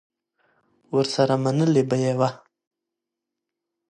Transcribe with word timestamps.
ورسره 0.95 1.35
منلې 1.43 1.83
به 1.89 1.97
یې 2.03 2.13
وه 2.19 2.29